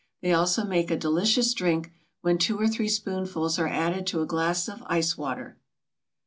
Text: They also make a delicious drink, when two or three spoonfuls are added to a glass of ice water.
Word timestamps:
They 0.23 0.33
also 0.33 0.65
make 0.65 0.89
a 0.89 0.97
delicious 0.97 1.53
drink, 1.53 1.91
when 2.21 2.39
two 2.39 2.59
or 2.59 2.67
three 2.67 2.89
spoonfuls 2.89 3.59
are 3.59 3.67
added 3.67 4.07
to 4.07 4.21
a 4.21 4.25
glass 4.25 4.67
of 4.67 4.81
ice 4.87 5.15
water. 5.15 5.59